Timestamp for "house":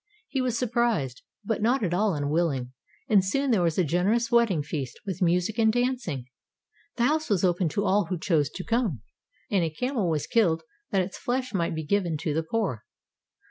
7.03-7.29